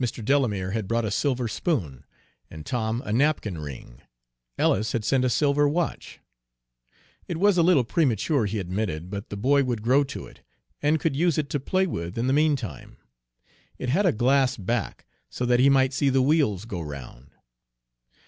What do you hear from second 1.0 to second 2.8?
a silver spoon, and